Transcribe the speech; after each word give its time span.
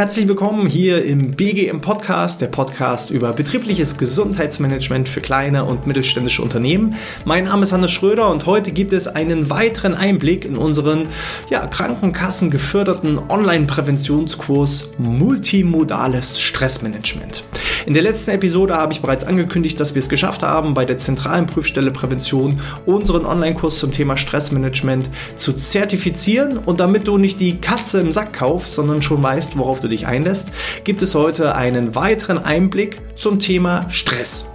Herzlich 0.00 0.28
willkommen 0.28 0.66
hier 0.66 1.04
im 1.04 1.32
BGM 1.32 1.82
Podcast, 1.82 2.40
der 2.40 2.46
Podcast 2.46 3.10
über 3.10 3.34
betriebliches 3.34 3.98
Gesundheitsmanagement 3.98 5.10
für 5.10 5.20
kleine 5.20 5.66
und 5.66 5.86
mittelständische 5.86 6.40
Unternehmen. 6.40 6.94
Mein 7.26 7.44
Name 7.44 7.64
ist 7.64 7.72
Hannes 7.72 7.90
Schröder 7.90 8.30
und 8.30 8.46
heute 8.46 8.72
gibt 8.72 8.94
es 8.94 9.08
einen 9.08 9.50
weiteren 9.50 9.94
Einblick 9.94 10.46
in 10.46 10.56
unseren 10.56 11.08
ja, 11.50 11.66
Krankenkassen 11.66 12.50
geförderten 12.50 13.18
Online-Präventionskurs 13.28 14.92
Multimodales 14.96 16.40
Stressmanagement. 16.40 17.44
In 17.86 17.94
der 17.94 18.02
letzten 18.02 18.32
Episode 18.32 18.76
habe 18.76 18.92
ich 18.92 19.00
bereits 19.00 19.24
angekündigt, 19.24 19.80
dass 19.80 19.94
wir 19.94 20.00
es 20.00 20.08
geschafft 20.08 20.42
haben, 20.42 20.74
bei 20.74 20.84
der 20.84 20.98
zentralen 20.98 21.46
Prüfstelle 21.46 21.90
Prävention 21.90 22.60
unseren 22.84 23.24
Online-Kurs 23.24 23.78
zum 23.78 23.90
Thema 23.90 24.16
Stressmanagement 24.16 25.08
zu 25.36 25.54
zertifizieren 25.54 26.58
und 26.58 26.80
damit 26.80 27.08
du 27.08 27.16
nicht 27.16 27.40
die 27.40 27.58
Katze 27.58 28.00
im 28.00 28.12
Sack 28.12 28.34
kaufst, 28.34 28.74
sondern 28.74 29.00
schon 29.00 29.22
weißt, 29.22 29.56
worauf 29.56 29.80
du 29.80 29.88
dich 29.88 30.06
einlässt, 30.06 30.50
gibt 30.84 31.00
es 31.02 31.14
heute 31.14 31.54
einen 31.54 31.94
weiteren 31.94 32.38
Einblick 32.38 33.00
zum 33.16 33.38
Thema 33.38 33.86
Stress. 33.90 34.46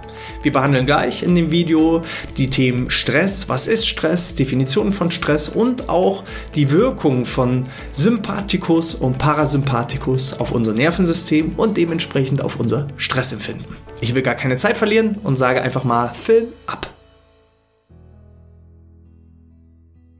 Wir 0.46 0.52
behandeln 0.52 0.86
gleich 0.86 1.24
in 1.24 1.34
dem 1.34 1.50
Video 1.50 2.02
die 2.38 2.48
Themen 2.48 2.88
Stress, 2.88 3.48
was 3.48 3.66
ist 3.66 3.88
Stress, 3.88 4.36
Definitionen 4.36 4.92
von 4.92 5.10
Stress 5.10 5.48
und 5.48 5.88
auch 5.88 6.22
die 6.54 6.70
Wirkung 6.70 7.24
von 7.24 7.64
Sympathikus 7.90 8.94
und 8.94 9.18
Parasympathikus 9.18 10.38
auf 10.38 10.52
unser 10.52 10.72
Nervensystem 10.72 11.54
und 11.56 11.76
dementsprechend 11.76 12.42
auf 12.42 12.60
unser 12.60 12.86
Stressempfinden. 12.96 13.66
Ich 14.00 14.14
will 14.14 14.22
gar 14.22 14.36
keine 14.36 14.56
Zeit 14.56 14.76
verlieren 14.76 15.16
und 15.24 15.34
sage 15.34 15.62
einfach 15.62 15.82
mal 15.82 16.14
Film 16.14 16.46
ab. 16.68 16.94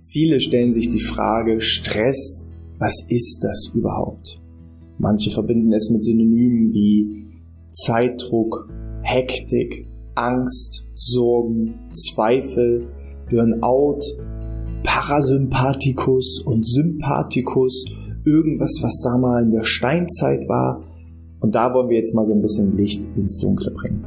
Viele 0.08 0.40
stellen 0.40 0.72
sich 0.72 0.88
die 0.88 0.98
Frage, 0.98 1.60
Stress, 1.60 2.50
was 2.80 3.06
ist 3.08 3.44
das 3.44 3.70
überhaupt? 3.76 4.40
Manche 4.98 5.30
verbinden 5.30 5.72
es 5.72 5.88
mit 5.88 6.02
Synonymen 6.02 6.72
wie 6.72 7.28
Zeitdruck, 7.68 8.68
Hektik, 9.02 9.86
Angst, 10.16 10.86
Sorgen, 10.94 11.90
Zweifel, 11.92 12.88
Burnout, 13.30 14.00
Parasympathikus 14.82 16.42
und 16.44 16.66
Sympathikus, 16.66 17.84
irgendwas, 18.24 18.78
was 18.82 19.00
da 19.04 19.18
mal 19.18 19.42
in 19.42 19.52
der 19.52 19.64
Steinzeit 19.64 20.48
war. 20.48 20.82
Und 21.40 21.54
da 21.54 21.72
wollen 21.74 21.90
wir 21.90 21.98
jetzt 21.98 22.14
mal 22.14 22.24
so 22.24 22.34
ein 22.34 22.42
bisschen 22.42 22.72
Licht 22.72 23.04
ins 23.14 23.38
Dunkle 23.40 23.70
bringen. 23.72 24.04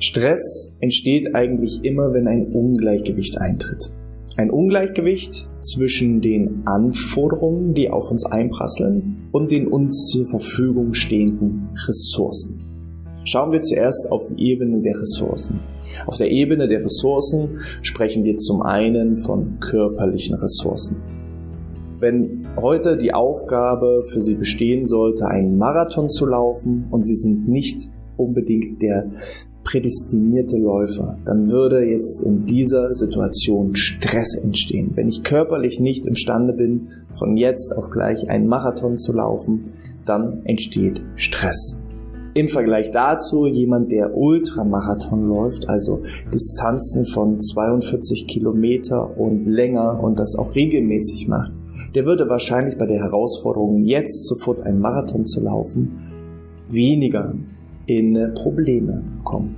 Stress 0.00 0.74
entsteht 0.80 1.34
eigentlich 1.34 1.84
immer, 1.84 2.12
wenn 2.12 2.26
ein 2.26 2.52
Ungleichgewicht 2.52 3.38
eintritt. 3.38 3.92
Ein 4.36 4.50
Ungleichgewicht 4.50 5.48
zwischen 5.60 6.20
den 6.20 6.66
Anforderungen, 6.66 7.74
die 7.74 7.90
auf 7.90 8.10
uns 8.10 8.24
einprasseln, 8.24 9.28
und 9.30 9.52
den 9.52 9.68
uns 9.68 10.08
zur 10.10 10.26
Verfügung 10.26 10.94
stehenden 10.94 11.68
Ressourcen. 11.86 12.63
Schauen 13.24 13.52
wir 13.52 13.62
zuerst 13.62 14.12
auf 14.12 14.26
die 14.26 14.50
Ebene 14.50 14.80
der 14.80 15.00
Ressourcen. 15.00 15.60
Auf 16.06 16.18
der 16.18 16.30
Ebene 16.30 16.68
der 16.68 16.84
Ressourcen 16.84 17.58
sprechen 17.82 18.22
wir 18.22 18.36
zum 18.36 18.62
einen 18.62 19.16
von 19.16 19.58
körperlichen 19.60 20.36
Ressourcen. 20.36 20.96
Wenn 22.00 22.46
heute 22.60 22.98
die 22.98 23.14
Aufgabe 23.14 24.04
für 24.12 24.20
Sie 24.20 24.34
bestehen 24.34 24.84
sollte, 24.84 25.26
einen 25.26 25.56
Marathon 25.56 26.10
zu 26.10 26.26
laufen 26.26 26.86
und 26.90 27.02
Sie 27.02 27.14
sind 27.14 27.48
nicht 27.48 27.90
unbedingt 28.18 28.82
der 28.82 29.08
prädestinierte 29.64 30.58
Läufer, 30.58 31.16
dann 31.24 31.50
würde 31.50 31.82
jetzt 31.82 32.22
in 32.22 32.44
dieser 32.44 32.92
Situation 32.92 33.74
Stress 33.74 34.36
entstehen. 34.36 34.90
Wenn 34.94 35.08
ich 35.08 35.22
körperlich 35.22 35.80
nicht 35.80 36.06
imstande 36.06 36.52
bin, 36.52 36.88
von 37.18 37.38
jetzt 37.38 37.74
auf 37.74 37.88
gleich 37.88 38.28
einen 38.28 38.48
Marathon 38.48 38.98
zu 38.98 39.14
laufen, 39.14 39.62
dann 40.04 40.44
entsteht 40.44 41.02
Stress. 41.16 41.83
Im 42.36 42.48
Vergleich 42.48 42.90
dazu 42.90 43.46
jemand, 43.46 43.92
der 43.92 44.16
Ultramarathon 44.16 45.28
läuft, 45.28 45.68
also 45.68 46.02
Distanzen 46.32 47.06
von 47.06 47.38
42 47.38 48.26
Kilometer 48.26 49.16
und 49.16 49.46
länger 49.46 50.02
und 50.02 50.18
das 50.18 50.34
auch 50.36 50.52
regelmäßig 50.52 51.28
macht, 51.28 51.52
der 51.94 52.06
würde 52.06 52.28
wahrscheinlich 52.28 52.76
bei 52.76 52.86
der 52.86 52.98
Herausforderung, 52.98 53.84
jetzt 53.84 54.26
sofort 54.26 54.62
einen 54.62 54.80
Marathon 54.80 55.26
zu 55.26 55.42
laufen, 55.42 55.92
weniger 56.68 57.34
in 57.86 58.34
Probleme 58.34 59.04
kommen. 59.22 59.54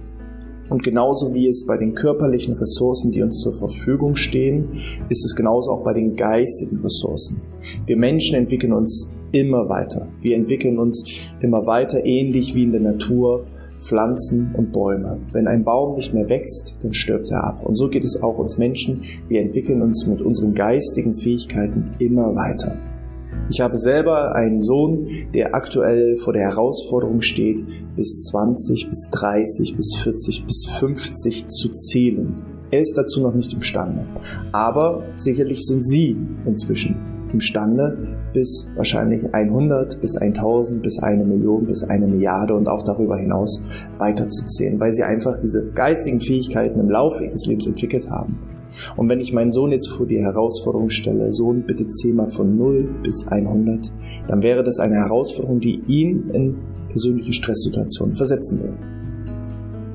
Und 0.68 0.82
genauso 0.82 1.32
wie 1.32 1.48
es 1.48 1.64
bei 1.64 1.78
den 1.78 1.94
körperlichen 1.94 2.56
Ressourcen, 2.56 3.10
die 3.10 3.22
uns 3.22 3.40
zur 3.40 3.54
Verfügung 3.54 4.16
stehen, 4.16 4.68
ist 5.08 5.24
es 5.24 5.34
genauso 5.34 5.70
auch 5.70 5.82
bei 5.82 5.94
den 5.94 6.14
geistigen 6.14 6.78
Ressourcen. 6.80 7.40
Wir 7.86 7.96
Menschen 7.96 8.36
entwickeln 8.36 8.74
uns 8.74 9.15
immer 9.32 9.68
weiter. 9.68 10.08
Wir 10.20 10.36
entwickeln 10.36 10.78
uns 10.78 11.04
immer 11.40 11.66
weiter, 11.66 12.04
ähnlich 12.04 12.54
wie 12.54 12.64
in 12.64 12.72
der 12.72 12.80
Natur 12.80 13.46
Pflanzen 13.80 14.54
und 14.56 14.72
Bäume. 14.72 15.18
Wenn 15.32 15.46
ein 15.46 15.64
Baum 15.64 15.94
nicht 15.94 16.12
mehr 16.12 16.28
wächst, 16.28 16.74
dann 16.82 16.92
stirbt 16.92 17.30
er 17.30 17.44
ab. 17.44 17.64
Und 17.64 17.76
so 17.76 17.88
geht 17.88 18.04
es 18.04 18.22
auch 18.22 18.38
uns 18.38 18.58
Menschen. 18.58 19.02
Wir 19.28 19.40
entwickeln 19.40 19.82
uns 19.82 20.06
mit 20.06 20.22
unseren 20.22 20.54
geistigen 20.54 21.14
Fähigkeiten 21.14 21.90
immer 21.98 22.34
weiter. 22.34 22.76
Ich 23.48 23.60
habe 23.60 23.76
selber 23.76 24.34
einen 24.34 24.60
Sohn, 24.60 25.06
der 25.32 25.54
aktuell 25.54 26.16
vor 26.16 26.32
der 26.32 26.42
Herausforderung 26.42 27.22
steht, 27.22 27.64
bis 27.94 28.24
20, 28.30 28.88
bis 28.88 29.08
30, 29.12 29.76
bis 29.76 29.96
40, 30.02 30.44
bis 30.44 30.66
50 30.78 31.46
zu 31.46 31.68
zählen. 31.68 32.42
Er 32.72 32.80
ist 32.80 32.98
dazu 32.98 33.20
noch 33.20 33.34
nicht 33.34 33.52
imstande. 33.52 34.04
Aber 34.50 35.04
sicherlich 35.16 35.64
sind 35.64 35.86
Sie 35.86 36.16
inzwischen 36.44 36.96
imstande, 37.32 38.16
bis 38.36 38.68
wahrscheinlich 38.74 39.32
100, 39.32 39.98
bis 40.02 40.18
1000, 40.18 40.82
bis 40.82 40.98
eine 40.98 41.24
Million, 41.24 41.64
bis 41.64 41.82
eine 41.84 42.06
Milliarde 42.06 42.54
und 42.54 42.68
auch 42.68 42.82
darüber 42.82 43.16
hinaus 43.16 43.62
weiterzuzählen, 43.96 44.78
weil 44.78 44.92
Sie 44.92 45.04
einfach 45.04 45.40
diese 45.40 45.70
geistigen 45.70 46.20
Fähigkeiten 46.20 46.78
im 46.78 46.90
Laufe 46.90 47.24
Ihres 47.24 47.46
Lebens 47.46 47.66
entwickelt 47.66 48.10
haben. 48.10 48.38
Und 48.98 49.08
wenn 49.08 49.20
ich 49.20 49.32
meinen 49.32 49.52
Sohn 49.52 49.72
jetzt 49.72 49.88
vor 49.88 50.06
die 50.06 50.20
Herausforderung 50.20 50.90
stelle, 50.90 51.32
Sohn, 51.32 51.64
bitte 51.66 51.86
zähl 51.86 52.12
mal 52.12 52.30
von 52.30 52.58
0 52.58 52.90
bis 53.02 53.26
100, 53.26 53.90
dann 54.28 54.42
wäre 54.42 54.62
das 54.62 54.80
eine 54.80 54.96
Herausforderung, 54.96 55.60
die 55.60 55.80
ihn 55.86 56.28
in 56.34 56.56
persönliche 56.90 57.32
Stresssituationen 57.32 58.14
versetzen 58.14 58.60
würde. 58.60 58.76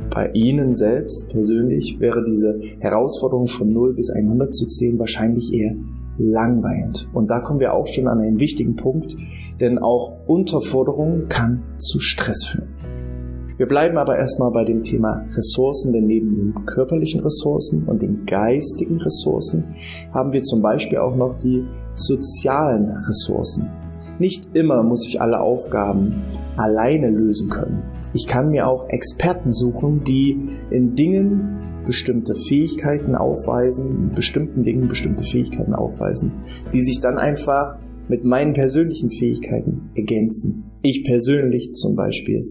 Bei 0.09 0.31
Ihnen 0.34 0.73
selbst 0.73 1.29
persönlich 1.29 2.00
wäre 2.00 2.25
diese 2.25 2.59
Herausforderung 2.79 3.46
von 3.46 3.72
0 3.72 3.94
bis 3.94 4.09
100 4.09 4.52
zu 4.52 4.66
zählen 4.66 4.97
wahrscheinlich 4.97 5.53
eher 5.53 5.75
langweilend. 6.21 7.09
Und 7.13 7.31
da 7.31 7.39
kommen 7.39 7.59
wir 7.59 7.73
auch 7.73 7.87
schon 7.87 8.07
an 8.07 8.19
einen 8.19 8.39
wichtigen 8.39 8.75
Punkt, 8.75 9.15
denn 9.59 9.79
auch 9.79 10.13
Unterforderung 10.27 11.27
kann 11.27 11.63
zu 11.77 11.99
Stress 11.99 12.45
führen. 12.45 12.69
Wir 13.57 13.67
bleiben 13.67 13.97
aber 13.97 14.17
erstmal 14.17 14.51
bei 14.51 14.63
dem 14.63 14.81
Thema 14.81 15.23
Ressourcen, 15.35 15.93
denn 15.93 16.07
neben 16.07 16.29
den 16.29 16.65
körperlichen 16.65 17.21
Ressourcen 17.21 17.83
und 17.85 18.01
den 18.01 18.25
geistigen 18.25 18.99
Ressourcen 18.99 19.65
haben 20.11 20.33
wir 20.33 20.41
zum 20.41 20.61
Beispiel 20.61 20.97
auch 20.97 21.15
noch 21.15 21.37
die 21.37 21.63
sozialen 21.93 22.89
Ressourcen. 22.89 23.80
Nicht 24.21 24.55
immer 24.55 24.83
muss 24.83 25.07
ich 25.07 25.19
alle 25.19 25.41
Aufgaben 25.41 26.25
alleine 26.55 27.09
lösen 27.09 27.49
können. 27.49 27.81
Ich 28.13 28.27
kann 28.27 28.51
mir 28.51 28.67
auch 28.67 28.87
Experten 28.89 29.51
suchen, 29.51 30.03
die 30.03 30.37
in 30.69 30.93
Dingen 30.93 31.81
bestimmte 31.87 32.35
Fähigkeiten 32.35 33.15
aufweisen, 33.15 33.87
in 33.87 34.15
bestimmten 34.15 34.63
Dingen 34.63 34.87
bestimmte 34.87 35.23
Fähigkeiten 35.23 35.73
aufweisen, 35.73 36.33
die 36.71 36.81
sich 36.81 36.99
dann 37.01 37.17
einfach 37.17 37.79
mit 38.09 38.23
meinen 38.23 38.53
persönlichen 38.53 39.09
Fähigkeiten 39.09 39.89
ergänzen. 39.95 40.65
Ich 40.83 41.03
persönlich 41.03 41.73
zum 41.73 41.95
Beispiel 41.95 42.47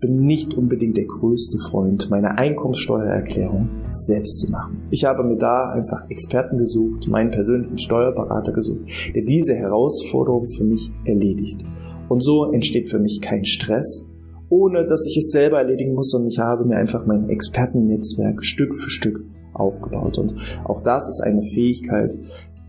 bin 0.00 0.26
nicht 0.26 0.54
unbedingt 0.54 0.96
der 0.96 1.06
größte 1.06 1.58
Freund, 1.58 2.08
meine 2.08 2.38
Einkommenssteuererklärung 2.38 3.68
selbst 3.90 4.38
zu 4.38 4.50
machen. 4.50 4.82
Ich 4.90 5.04
habe 5.04 5.24
mir 5.24 5.36
da 5.36 5.70
einfach 5.70 6.08
Experten 6.08 6.58
gesucht, 6.58 7.08
meinen 7.08 7.32
persönlichen 7.32 7.78
Steuerberater 7.78 8.52
gesucht, 8.52 8.82
der 9.14 9.22
diese 9.22 9.54
Herausforderung 9.54 10.46
für 10.46 10.64
mich 10.64 10.90
erledigt. 11.04 11.64
Und 12.08 12.22
so 12.22 12.52
entsteht 12.52 12.88
für 12.88 13.00
mich 13.00 13.20
kein 13.20 13.44
Stress, 13.44 14.06
ohne 14.48 14.86
dass 14.86 15.04
ich 15.04 15.16
es 15.16 15.32
selber 15.32 15.58
erledigen 15.58 15.94
muss, 15.94 16.14
und 16.14 16.26
ich 16.26 16.38
habe 16.38 16.64
mir 16.64 16.76
einfach 16.76 17.04
mein 17.04 17.28
Expertennetzwerk 17.28 18.44
Stück 18.44 18.74
für 18.74 18.90
Stück 18.90 19.24
aufgebaut. 19.52 20.16
Und 20.18 20.34
auch 20.64 20.80
das 20.80 21.08
ist 21.08 21.20
eine 21.20 21.42
Fähigkeit, 21.42 22.16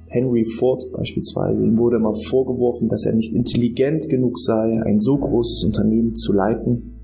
Henry 0.07 0.45
Ford 0.45 0.91
beispielsweise, 0.91 1.63
ihm 1.63 1.77
wurde 1.77 1.97
immer 1.97 2.15
vorgeworfen, 2.15 2.89
dass 2.89 3.05
er 3.05 3.13
nicht 3.13 3.35
intelligent 3.35 4.09
genug 4.09 4.39
sei, 4.39 4.81
ein 4.83 4.99
so 4.99 5.15
großes 5.15 5.63
Unternehmen 5.63 6.15
zu 6.15 6.33
leiten. 6.33 6.98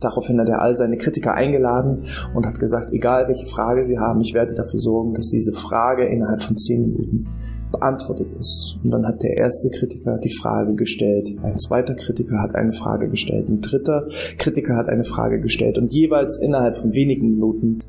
Daraufhin 0.00 0.40
hat 0.40 0.48
er 0.48 0.62
all 0.62 0.74
seine 0.74 0.96
Kritiker 0.96 1.34
eingeladen 1.34 2.04
und 2.34 2.46
hat 2.46 2.58
gesagt, 2.58 2.92
egal 2.92 3.26
welche 3.28 3.46
Frage 3.46 3.84
sie 3.84 3.98
haben, 3.98 4.20
ich 4.20 4.34
werde 4.34 4.54
dafür 4.54 4.78
sorgen, 4.78 5.14
dass 5.14 5.30
diese 5.30 5.52
Frage 5.52 6.06
innerhalb 6.06 6.42
von 6.42 6.56
zehn 6.56 6.82
Minuten 6.82 7.28
beantwortet 7.72 8.32
ist. 8.38 8.78
Und 8.82 8.90
dann 8.90 9.06
hat 9.06 9.22
der 9.22 9.36
erste 9.36 9.70
Kritiker 9.70 10.18
die 10.18 10.32
Frage 10.32 10.74
gestellt, 10.74 11.30
ein 11.42 11.58
zweiter 11.58 11.94
Kritiker 11.94 12.40
hat 12.40 12.54
eine 12.54 12.72
Frage 12.72 13.08
gestellt, 13.08 13.48
ein 13.48 13.60
dritter 13.60 14.06
Kritiker 14.38 14.76
hat 14.76 14.88
eine 14.88 15.04
Frage 15.04 15.40
gestellt 15.40 15.78
und 15.78 15.92
jeweils 15.92 16.38
innerhalb 16.38 16.76
von 16.76 16.92
wenigen 16.92 17.32
Minuten, 17.32 17.80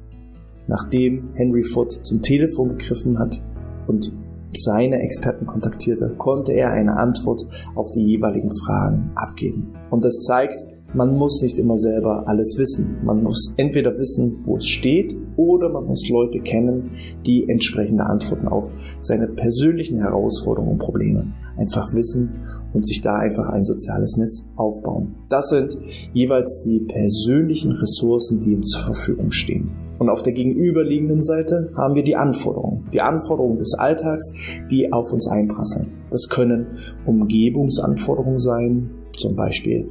nachdem 0.67 1.29
Henry 1.35 1.63
Ford 1.63 1.91
zum 1.91 2.21
Telefon 2.21 2.77
gegriffen 2.77 3.19
hat 3.19 3.41
und 3.87 4.11
seine 4.55 4.99
Experten 5.01 5.45
kontaktierte, 5.45 6.15
konnte 6.17 6.53
er 6.53 6.71
eine 6.71 6.97
Antwort 6.97 7.45
auf 7.75 7.91
die 7.91 8.03
jeweiligen 8.03 8.51
Fragen 8.51 9.11
abgeben. 9.15 9.73
Und 9.91 10.03
das 10.03 10.23
zeigt, 10.23 10.65
man 10.93 11.15
muss 11.15 11.41
nicht 11.41 11.59
immer 11.59 11.77
selber 11.77 12.27
alles 12.27 12.55
wissen. 12.57 12.97
Man 13.03 13.23
muss 13.23 13.53
entweder 13.57 13.97
wissen, 13.97 14.39
wo 14.43 14.57
es 14.57 14.67
steht, 14.67 15.15
oder 15.35 15.69
man 15.69 15.85
muss 15.85 16.09
Leute 16.09 16.39
kennen, 16.39 16.91
die 17.25 17.47
entsprechende 17.47 18.05
Antworten 18.05 18.47
auf 18.47 18.71
seine 19.01 19.27
persönlichen 19.27 19.99
Herausforderungen 19.99 20.73
und 20.73 20.79
Probleme 20.79 21.33
einfach 21.57 21.93
wissen 21.93 22.41
und 22.73 22.85
sich 22.85 23.01
da 23.01 23.15
einfach 23.15 23.49
ein 23.49 23.63
soziales 23.63 24.17
Netz 24.17 24.49
aufbauen. 24.55 25.15
Das 25.29 25.49
sind 25.49 25.77
jeweils 26.13 26.63
die 26.65 26.79
persönlichen 26.79 27.71
Ressourcen, 27.71 28.39
die 28.39 28.55
uns 28.55 28.71
zur 28.71 28.93
Verfügung 28.93 29.31
stehen. 29.31 29.71
Und 29.99 30.09
auf 30.09 30.23
der 30.23 30.33
gegenüberliegenden 30.33 31.21
Seite 31.21 31.71
haben 31.75 31.93
wir 31.93 32.03
die 32.03 32.15
Anforderungen. 32.15 32.87
Die 32.93 33.01
Anforderungen 33.01 33.59
des 33.59 33.73
Alltags, 33.77 34.33
die 34.71 34.93
auf 34.93 35.11
uns 35.11 35.27
einprasseln. 35.27 35.87
Das 36.09 36.29
können 36.29 36.67
Umgebungsanforderungen 37.05 38.39
sein, 38.39 38.91
zum 39.19 39.35
Beispiel 39.35 39.89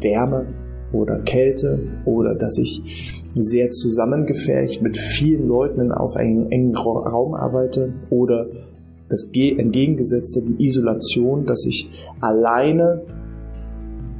Wärme 0.00 0.46
oder 0.92 1.20
Kälte 1.20 1.80
oder 2.04 2.34
dass 2.34 2.58
ich 2.58 3.22
sehr 3.34 3.70
zusammengefärcht 3.70 4.82
mit 4.82 4.96
vielen 4.96 5.48
Leuten 5.48 5.92
auf 5.92 6.16
einem 6.16 6.50
engen 6.50 6.76
Raum 6.76 7.34
arbeite 7.34 7.92
oder 8.10 8.46
das 9.08 9.30
entgegengesetzte, 9.32 10.42
die 10.42 10.64
Isolation, 10.64 11.46
dass 11.46 11.66
ich 11.66 11.88
alleine 12.20 13.02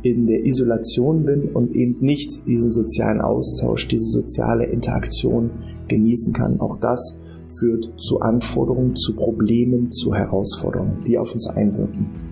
in 0.02 0.26
der 0.26 0.44
Isolation 0.44 1.24
bin 1.24 1.48
und 1.48 1.74
eben 1.74 1.94
nicht 2.00 2.46
diesen 2.46 2.70
sozialen 2.70 3.22
Austausch, 3.22 3.88
diese 3.88 4.10
soziale 4.10 4.66
Interaktion 4.66 5.50
genießen 5.88 6.34
kann. 6.34 6.60
Auch 6.60 6.76
das 6.76 7.18
führt 7.58 7.92
zu 7.96 8.20
Anforderungen, 8.20 8.96
zu 8.96 9.16
Problemen, 9.16 9.90
zu 9.90 10.14
Herausforderungen, 10.14 10.98
die 11.06 11.18
auf 11.18 11.32
uns 11.32 11.46
einwirken. 11.46 12.23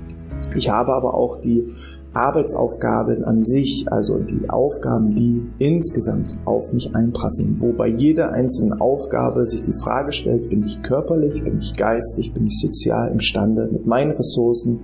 Ich 0.56 0.68
habe 0.68 0.92
aber 0.92 1.14
auch 1.14 1.40
die 1.40 1.72
Arbeitsaufgaben 2.14 3.24
an 3.24 3.42
sich, 3.42 3.86
also 3.90 4.18
die 4.18 4.50
Aufgaben, 4.50 5.14
die 5.14 5.46
insgesamt 5.58 6.34
auf 6.44 6.72
mich 6.72 6.94
einpassen, 6.94 7.56
wo 7.60 7.72
bei 7.72 7.88
jeder 7.88 8.32
einzelnen 8.32 8.80
Aufgabe 8.80 9.46
sich 9.46 9.62
die 9.62 9.72
Frage 9.72 10.12
stellt, 10.12 10.50
bin 10.50 10.64
ich 10.64 10.82
körperlich, 10.82 11.42
bin 11.42 11.58
ich 11.58 11.74
geistig, 11.74 12.34
bin 12.34 12.46
ich 12.46 12.58
sozial 12.60 13.10
imstande, 13.10 13.68
mit 13.72 13.86
meinen 13.86 14.12
Ressourcen 14.12 14.80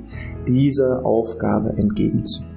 dieser 0.47 1.05
Aufgabe 1.05 1.75
entgegenzuwirken. 1.77 2.57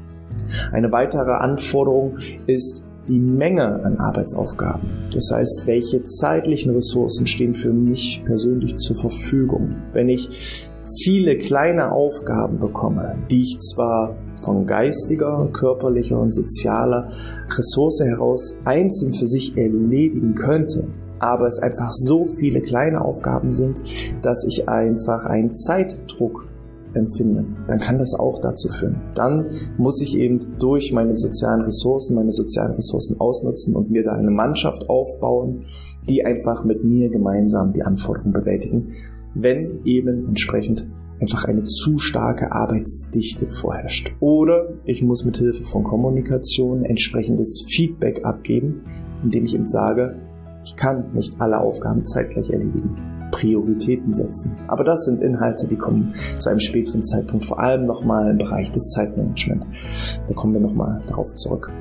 Eine 0.71 0.91
weitere 0.91 1.31
Anforderung 1.31 2.17
ist 2.47 2.83
die 3.07 3.19
Menge 3.19 3.83
an 3.83 3.97
Arbeitsaufgaben. 3.97 4.89
Das 5.13 5.31
heißt, 5.33 5.65
welche 5.65 6.03
zeitlichen 6.03 6.73
Ressourcen 6.73 7.27
stehen 7.27 7.55
für 7.55 7.73
mich 7.73 8.21
persönlich 8.25 8.77
zur 8.77 8.95
Verfügung. 8.95 9.75
Wenn 9.91 10.07
ich 10.07 10.69
viele 11.03 11.37
kleine 11.37 11.91
Aufgaben 11.91 12.59
bekomme, 12.59 13.15
die 13.29 13.41
ich 13.41 13.59
zwar 13.59 14.15
von 14.43 14.65
geistiger, 14.65 15.47
körperlicher 15.53 16.19
und 16.19 16.31
sozialer 16.31 17.11
Ressource 17.55 17.99
heraus 17.99 18.57
einzeln 18.65 19.13
für 19.13 19.25
sich 19.25 19.57
erledigen 19.57 20.35
könnte, 20.35 20.87
aber 21.19 21.47
es 21.47 21.59
einfach 21.59 21.91
so 21.91 22.25
viele 22.25 22.61
kleine 22.61 23.03
Aufgaben 23.03 23.51
sind, 23.51 23.81
dass 24.21 24.45
ich 24.47 24.67
einfach 24.67 25.25
einen 25.25 25.53
Zeitdruck 25.53 26.47
empfinde, 26.93 27.45
dann 27.67 27.79
kann 27.79 27.99
das 27.99 28.13
auch 28.13 28.41
dazu 28.41 28.67
führen. 28.67 28.99
Dann 29.15 29.45
muss 29.77 30.01
ich 30.01 30.17
eben 30.17 30.39
durch 30.59 30.91
meine 30.91 31.13
sozialen 31.13 31.61
Ressourcen, 31.61 32.15
meine 32.15 32.31
sozialen 32.31 32.73
Ressourcen 32.73 33.19
ausnutzen 33.19 33.75
und 33.75 33.91
mir 33.91 34.03
da 34.03 34.13
eine 34.13 34.31
Mannschaft 34.31 34.89
aufbauen, 34.89 35.63
die 36.09 36.25
einfach 36.25 36.65
mit 36.65 36.83
mir 36.83 37.09
gemeinsam 37.09 37.71
die 37.71 37.83
Anforderungen 37.83 38.33
bewältigen 38.33 38.87
wenn 39.33 39.83
eben 39.85 40.27
entsprechend 40.29 40.87
einfach 41.19 41.45
eine 41.45 41.63
zu 41.63 41.97
starke 41.97 42.51
Arbeitsdichte 42.51 43.47
vorherrscht. 43.47 44.15
Oder 44.19 44.73
ich 44.85 45.03
muss 45.03 45.25
mit 45.25 45.37
Hilfe 45.37 45.63
von 45.63 45.83
Kommunikation 45.83 46.83
entsprechendes 46.83 47.65
Feedback 47.69 48.25
abgeben, 48.25 48.81
indem 49.23 49.45
ich 49.45 49.55
eben 49.55 49.67
sage, 49.67 50.17
ich 50.63 50.75
kann 50.75 51.13
nicht 51.13 51.39
alle 51.39 51.59
Aufgaben 51.59 52.05
zeitgleich 52.05 52.51
erledigen. 52.51 52.95
Prioritäten 53.31 54.13
setzen. 54.13 54.55
Aber 54.67 54.83
das 54.83 55.05
sind 55.05 55.21
Inhalte, 55.21 55.67
die 55.67 55.77
kommen 55.77 56.13
zu 56.37 56.49
einem 56.49 56.59
späteren 56.59 57.01
Zeitpunkt, 57.01 57.45
vor 57.45 57.59
allem 57.59 57.83
nochmal 57.83 58.31
im 58.31 58.37
Bereich 58.37 58.71
des 58.71 58.89
Zeitmanagements. 58.89 60.21
Da 60.27 60.33
kommen 60.33 60.53
wir 60.53 60.59
nochmal 60.59 61.01
darauf 61.07 61.33
zurück. 61.35 61.71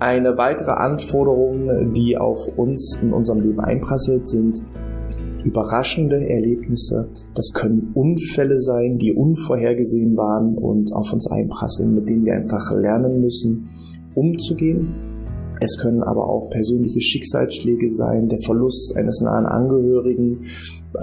Eine 0.00 0.36
weitere 0.38 0.70
Anforderung, 0.70 1.92
die 1.92 2.16
auf 2.16 2.48
uns 2.56 2.98
in 3.02 3.12
unserem 3.12 3.40
Leben 3.40 3.60
einprasselt, 3.60 4.26
sind 4.28 4.64
überraschende 5.48 6.28
Erlebnisse. 6.28 7.08
Das 7.34 7.52
können 7.52 7.90
Unfälle 7.94 8.58
sein, 8.58 8.98
die 8.98 9.12
unvorhergesehen 9.12 10.16
waren 10.16 10.56
und 10.56 10.92
auf 10.92 11.12
uns 11.12 11.30
einprasseln, 11.30 11.94
mit 11.94 12.08
denen 12.08 12.24
wir 12.24 12.34
einfach 12.34 12.70
lernen 12.72 13.20
müssen, 13.20 13.68
umzugehen 14.14 14.88
es 15.60 15.78
können 15.78 16.02
aber 16.02 16.28
auch 16.28 16.50
persönliche 16.50 17.00
Schicksalsschläge 17.00 17.90
sein, 17.90 18.28
der 18.28 18.40
Verlust 18.40 18.96
eines 18.96 19.20
nahen 19.20 19.46
Angehörigen, 19.46 20.40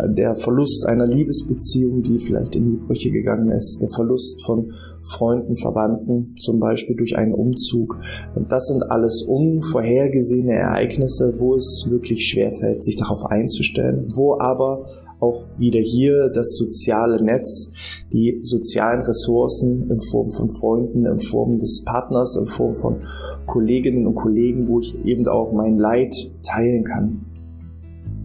der 0.08 0.36
Verlust 0.36 0.88
einer 0.88 1.06
Liebesbeziehung, 1.06 2.02
die 2.02 2.20
vielleicht 2.20 2.56
in 2.56 2.72
die 2.72 2.86
Brüche 2.86 3.12
gegangen 3.12 3.50
ist, 3.52 3.82
der 3.82 3.90
Verlust 3.90 4.44
von 4.46 4.74
Freunden, 5.00 5.56
Verwandten, 5.58 6.36
zum 6.38 6.60
Beispiel 6.60 6.96
durch 6.96 7.18
einen 7.18 7.34
Umzug. 7.34 7.98
Und 8.34 8.52
das 8.52 8.68
sind 8.68 8.84
alles 8.90 9.24
unvorhergesehene 9.24 10.54
Ereignisse, 10.54 11.36
wo 11.38 11.56
es 11.56 11.86
wirklich 11.90 12.28
schwerfällt, 12.28 12.84
sich 12.84 12.96
darauf 12.96 13.26
einzustellen, 13.26 14.08
wo 14.16 14.40
aber 14.40 14.88
auch 15.20 15.46
wieder 15.58 15.80
hier 15.80 16.30
das 16.30 16.58
soziale 16.58 17.24
Netz, 17.24 17.74
die 18.12 18.40
sozialen 18.42 19.02
Ressourcen 19.02 19.90
in 19.90 20.02
Form 20.02 20.30
von 20.30 20.50
Freunden, 20.50 21.06
in 21.06 21.20
Form 21.20 21.60
des 21.60 21.84
Partners, 21.86 22.38
in 22.38 22.48
Form 22.48 22.76
von 22.76 22.98
Kolleginnen 23.46 24.08
und 24.08 24.16
Kollegen, 24.16 24.68
wo 24.68 24.80
ich 24.80 25.06
eben 25.06 25.28
auch 25.28 25.54
mein 25.54 25.78
Leid 25.78 26.14
teilen 26.44 26.84
kann. 26.84 27.35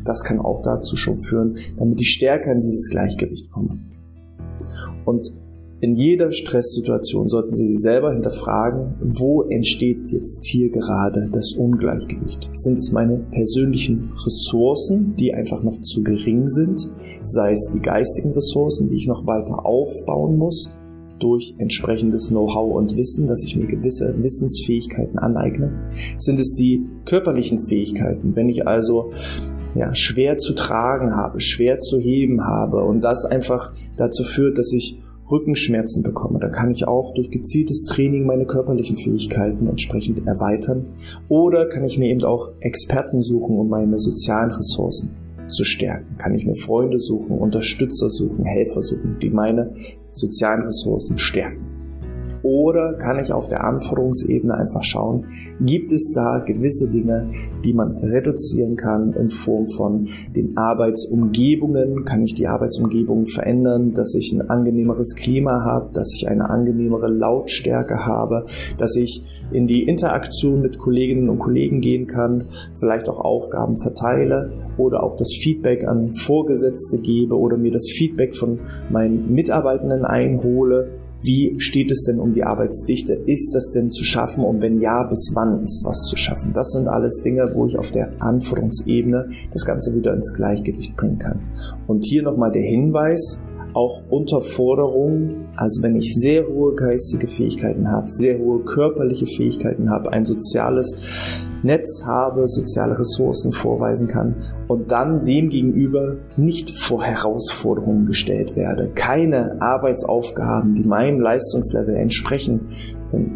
Das 0.05 0.25
kann 0.25 0.38
auch 0.38 0.62
dazu 0.62 0.97
schon 0.97 1.19
führen, 1.19 1.56
damit 1.76 2.00
ich 2.00 2.11
stärker 2.11 2.52
in 2.52 2.61
dieses 2.61 2.91
Gleichgewicht 2.91 3.50
komme. 3.50 3.79
Und 5.05 5.32
in 5.82 5.97
jeder 5.97 6.31
Stresssituation 6.31 7.31
sollten 7.31 7.55
Sie 7.55 7.67
sich 7.67 7.81
selber 7.81 8.12
hinterfragen, 8.12 8.97
wo 9.00 9.43
entsteht 9.44 10.08
jetzt 10.08 10.44
hier 10.44 10.69
gerade 10.69 11.31
das 11.32 11.55
Ungleichgewicht? 11.55 12.50
Sind 12.52 12.79
es 12.79 12.93
meine 12.93 13.19
persönlichen 13.31 14.12
Ressourcen, 14.26 15.14
die 15.17 15.32
einfach 15.32 15.62
noch 15.62 15.81
zu 15.81 16.03
gering 16.03 16.50
sind? 16.50 16.91
Sei 17.23 17.53
es 17.53 17.70
die 17.73 17.81
geistigen 17.81 18.31
Ressourcen, 18.32 18.91
die 18.91 18.96
ich 18.96 19.06
noch 19.06 19.26
weiter 19.26 19.64
aufbauen 19.64 20.37
muss? 20.37 20.70
durch 21.19 21.55
entsprechendes 21.58 22.29
Know-how 22.29 22.74
und 22.74 22.96
Wissen, 22.96 23.27
dass 23.27 23.44
ich 23.44 23.55
mir 23.55 23.67
gewisse 23.67 24.15
Wissensfähigkeiten 24.22 25.19
aneigne? 25.19 25.70
Sind 26.17 26.41
es 26.41 26.55
die 26.55 26.86
körperlichen 27.05 27.58
Fähigkeiten? 27.58 28.34
Wenn 28.34 28.48
ich 28.48 28.67
also 28.67 29.10
ja, 29.74 29.94
schwer 29.94 30.39
zu 30.39 30.55
tragen 30.55 31.17
habe, 31.17 31.41
schwer 31.41 31.79
zu 31.79 31.98
heben 31.98 32.44
habe 32.44 32.84
und 32.84 33.03
das 33.03 33.24
einfach 33.24 33.72
dazu 33.96 34.24
führt, 34.24 34.58
dass 34.58 34.72
ich 34.72 35.00
Rückenschmerzen 35.31 36.03
bekomme, 36.03 36.41
da 36.41 36.48
kann 36.48 36.70
ich 36.70 36.89
auch 36.89 37.15
durch 37.15 37.31
gezieltes 37.31 37.84
Training 37.84 38.27
meine 38.27 38.46
körperlichen 38.46 38.96
Fähigkeiten 38.96 39.69
entsprechend 39.69 40.27
erweitern. 40.27 40.86
Oder 41.29 41.69
kann 41.69 41.84
ich 41.84 41.98
mir 41.98 42.10
eben 42.10 42.24
auch 42.24 42.50
Experten 42.58 43.22
suchen, 43.22 43.56
um 43.56 43.69
meine 43.69 43.98
sozialen 43.98 44.50
Ressourcen 44.50 45.10
zu 45.46 45.65
stärken. 45.65 46.17
Kann 46.19 46.34
ich 46.34 46.46
mir 46.46 46.56
Freunde 46.56 46.98
suchen, 46.98 47.39
Unterstützer 47.39 48.08
suchen, 48.08 48.44
Helfer 48.44 48.82
suchen, 48.82 49.19
die 49.20 49.31
meine 49.31 49.74
sozialen 50.10 50.62
Ressourcen 50.62 51.19
stärken. 51.19 51.69
Oder 52.43 52.94
kann 52.94 53.19
ich 53.19 53.32
auf 53.32 53.49
der 53.49 53.65
Anforderungsebene 53.65 54.55
einfach 54.55 54.82
schauen, 54.82 55.27
gibt 55.61 55.93
es 55.93 56.13
da 56.13 56.39
gewisse 56.39 56.89
Dinge, 56.91 57.31
die 57.65 57.73
man 57.73 57.97
reduzieren 57.97 58.77
kann 58.77 59.13
in 59.13 59.29
Form 59.29 59.67
von 59.67 60.09
den 60.35 60.56
Arbeitsumgebungen? 60.56 62.05
Kann 62.05 62.23
ich 62.23 62.35
die 62.35 62.47
Arbeitsumgebung 62.47 63.27
verändern, 63.27 63.93
dass 63.93 64.15
ich 64.15 64.32
ein 64.32 64.49
angenehmeres 64.49 65.15
Klima 65.17 65.65
habe, 65.65 65.91
dass 65.93 66.13
ich 66.15 66.29
eine 66.29 66.49
angenehmere 66.49 67.09
Lautstärke 67.09 68.06
habe, 68.06 68.47
dass 68.79 68.97
ich 68.97 69.23
in 69.53 69.67
die 69.67 69.82
Interaktion 69.82 70.63
mit 70.63 70.79
Kolleginnen 70.79 71.29
und 71.29 71.39
Kollegen 71.39 71.81
gehen 71.81 72.06
kann, 72.06 72.47
vielleicht 72.79 73.09
auch 73.09 73.19
Aufgaben 73.19 73.81
verteile 73.81 74.53
oder 74.79 75.03
auch 75.03 75.17
das 75.17 75.32
Feedback 75.32 75.87
an 75.87 76.15
Vorgesetzte 76.15 76.99
gebe 76.99 77.39
oder 77.39 77.56
mir 77.56 77.70
das 77.70 77.91
Feedback 77.91 78.37
von 78.37 78.61
meinen 78.91 79.32
Mitarbeitenden 79.32 80.05
einhole 80.05 80.91
wie 81.22 81.60
steht 81.60 81.91
es 81.91 82.05
denn 82.05 82.19
um 82.19 82.32
die 82.32 82.44
Arbeitsdichte? 82.44 83.15
Ist 83.15 83.55
das 83.55 83.70
denn 83.70 83.91
zu 83.91 84.05
schaffen? 84.05 84.44
Und 84.44 84.60
wenn 84.62 84.81
ja, 84.81 85.06
bis 85.08 85.32
wann 85.34 85.62
ist 85.62 85.84
was 85.84 86.06
zu 86.08 86.17
schaffen? 86.17 86.53
Das 86.55 86.70
sind 86.72 86.89
alles 86.89 87.20
Dinge, 87.22 87.50
wo 87.55 87.67
ich 87.67 87.79
auf 87.79 87.91
der 87.91 88.12
Anforderungsebene 88.20 89.29
das 89.53 89.65
Ganze 89.67 89.94
wieder 89.94 90.15
ins 90.15 90.32
Gleichgewicht 90.34 90.96
bringen 90.96 91.19
kann. 91.19 91.41
Und 91.86 92.05
hier 92.05 92.22
nochmal 92.22 92.53
der 92.53 92.62
Hinweis, 92.62 93.43
auch 93.74 94.03
Unterforderung, 94.08 95.48
also 95.56 95.82
wenn 95.82 95.96
ich 95.96 96.15
sehr 96.15 96.46
hohe 96.46 96.74
geistige 96.74 97.27
Fähigkeiten 97.27 97.91
habe, 97.91 98.08
sehr 98.08 98.39
hohe 98.39 98.60
körperliche 98.65 99.27
Fähigkeiten 99.27 99.91
habe, 99.91 100.12
ein 100.12 100.24
soziales 100.24 101.00
Netz 101.62 102.03
habe, 102.05 102.46
soziale 102.46 102.98
Ressourcen 102.98 103.53
vorweisen 103.53 104.08
kann 104.08 104.36
und 104.67 104.91
dann 104.91 105.24
dem 105.24 105.50
gegenüber 105.50 106.17
nicht 106.36 106.79
vor 106.79 107.05
Herausforderungen 107.05 108.06
gestellt 108.06 108.56
werde, 108.56 108.91
keine 108.94 109.60
Arbeitsaufgaben, 109.60 110.74
die 110.74 110.84
meinem 110.84 111.20
Leistungslevel 111.20 111.96
entsprechen, 111.96 112.69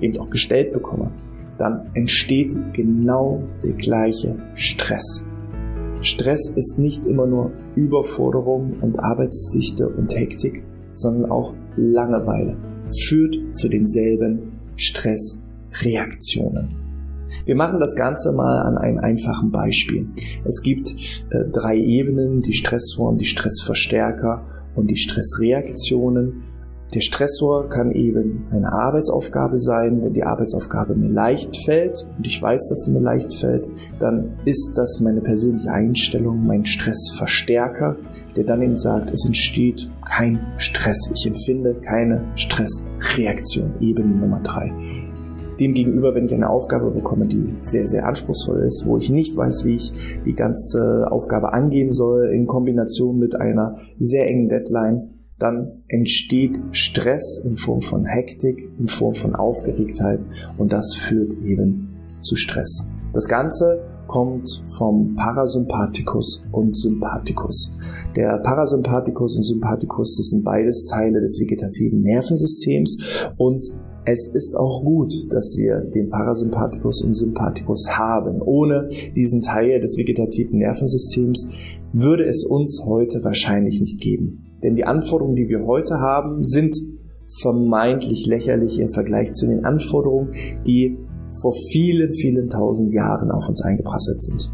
eben 0.01 0.19
auch 0.19 0.31
gestellt 0.31 0.73
bekomme, 0.73 1.11
dann 1.59 1.91
entsteht 1.95 2.57
genau 2.73 3.43
der 3.63 3.75
gleiche 3.75 4.37
Stress. 4.55 5.27
Stress 6.05 6.53
ist 6.55 6.79
nicht 6.79 7.07
immer 7.07 7.27
nur 7.27 7.53
Überforderung 7.75 8.75
und 8.83 9.01
Arbeitsdichte 9.01 9.89
und 9.89 10.15
Hektik, 10.15 10.63
sondern 10.93 11.31
auch 11.31 11.55
Langeweile 11.77 12.57
führt 13.07 13.57
zu 13.57 13.69
denselben 13.69 14.53
Stressreaktionen. 14.77 16.77
Wir 17.47 17.57
machen 17.57 17.81
das 17.81 17.97
Ganze 17.97 18.33
mal 18.33 18.61
an 18.63 18.77
einem 18.77 18.99
einfachen 18.99 19.51
Beispiel. 19.51 20.11
Es 20.45 20.61
gibt 20.63 20.95
äh, 21.31 21.49
drei 21.51 21.79
Ebenen, 21.79 22.43
die 22.43 22.53
Stressoren, 22.53 23.17
die 23.17 23.25
Stressverstärker 23.25 24.45
und 24.77 24.91
die 24.91 24.97
Stressreaktionen. 24.97 26.43
Der 26.95 27.01
Stressor 27.01 27.69
kann 27.69 27.91
eben 27.91 28.47
eine 28.53 28.73
Arbeitsaufgabe 28.73 29.59
sein. 29.59 30.01
Wenn 30.05 30.13
die 30.13 30.23
Arbeitsaufgabe 30.23 30.95
mir 30.95 31.09
leicht 31.11 31.57
fällt 31.65 32.07
und 32.17 32.25
ich 32.25 32.41
weiß, 32.41 32.69
dass 32.69 32.85
sie 32.85 32.93
mir 32.93 33.01
leicht 33.01 33.35
fällt, 33.35 33.69
dann 33.99 34.39
ist 34.45 34.75
das 34.77 35.01
meine 35.01 35.21
persönliche 35.21 35.73
Einstellung, 35.73 36.47
mein 36.47 36.65
Stressverstärker, 36.65 37.97
der 38.37 38.45
dann 38.45 38.63
eben 38.63 38.77
sagt, 38.77 39.11
es 39.11 39.27
entsteht 39.27 39.91
kein 40.09 40.39
Stress. 40.57 41.11
Ich 41.13 41.27
empfinde 41.27 41.75
keine 41.75 42.21
Stressreaktion. 42.37 43.75
Ebene 43.81 44.15
Nummer 44.15 44.39
drei. 44.45 44.73
Demgegenüber, 45.59 46.15
wenn 46.15 46.27
ich 46.27 46.35
eine 46.35 46.49
Aufgabe 46.49 46.91
bekomme, 46.91 47.27
die 47.27 47.55
sehr, 47.63 47.89
sehr 47.89 48.07
anspruchsvoll 48.07 48.61
ist, 48.61 48.87
wo 48.87 48.99
ich 48.99 49.11
nicht 49.11 49.37
weiß, 49.37 49.65
wie 49.65 49.77
ich 49.77 49.93
die 50.25 50.35
ganze 50.35 51.09
Aufgabe 51.11 51.53
angehen 51.53 51.91
soll, 51.91 52.31
in 52.33 52.47
Kombination 52.47 53.19
mit 53.19 53.35
einer 53.35 53.79
sehr 53.99 54.29
engen 54.29 54.49
Deadline, 54.49 55.14
dann 55.39 55.83
entsteht 55.89 56.61
Stress 56.73 57.43
in 57.45 57.57
Form 57.57 57.81
von 57.81 58.05
Hektik, 58.05 58.69
in 58.79 58.87
Form 58.87 59.15
von 59.15 59.35
Aufgeregtheit 59.35 60.25
und 60.59 60.73
das 60.73 60.95
führt 60.95 61.35
eben 61.43 61.97
zu 62.21 62.37
Stress. 62.37 62.87
Das 63.13 63.29
Ganze 63.29 63.81
kommt 64.07 64.63
vom 64.79 65.15
Parasympathikus 65.17 66.45
und 66.53 66.77
Sympathikus. 66.77 67.73
Der 68.17 68.39
Parasympathikus 68.39 69.37
und 69.37 69.43
Sympathikus, 69.43 70.17
das 70.17 70.31
sind 70.31 70.45
beides 70.45 70.87
Teile 70.87 71.21
des 71.21 71.41
vegetativen 71.41 72.03
Nervensystems 72.03 73.31
und 73.37 73.69
es 74.07 74.27
ist 74.27 74.55
auch 74.55 74.83
gut, 74.85 75.15
dass 75.33 75.57
wir 75.57 75.81
den 75.81 76.11
Parasympathikus 76.11 77.03
und 77.03 77.15
Sympathikus 77.15 77.97
haben. 77.97 78.43
Ohne 78.43 78.89
diesen 79.17 79.41
Teil 79.41 79.81
des 79.81 79.97
vegetativen 79.97 80.59
Nervensystems 80.59 81.49
würde 81.95 82.27
es 82.27 82.45
uns 82.45 82.83
heute 82.85 83.25
wahrscheinlich 83.25 83.81
nicht 83.81 84.01
geben. 84.01 84.44
Denn 84.63 84.77
die 84.77 84.85
Anforderungen, 84.85 85.37
die 85.37 85.49
wir 85.49 85.67
heute 85.67 85.99
haben, 85.99 86.45
sind 86.45 86.77
vermeintlich 87.41 88.27
lächerlich 88.27 88.79
im 88.79 88.91
Vergleich 88.91 89.33
zu 89.33 89.47
den 89.47 89.65
Anforderungen, 89.65 90.31
die 90.67 90.99
vor 91.41 91.53
vielen, 91.73 92.13
vielen 92.13 92.49
tausend 92.49 92.93
Jahren 92.93 93.31
auf 93.31 93.49
uns 93.49 93.63
eingeprasselt 93.63 94.23
sind. 94.23 94.51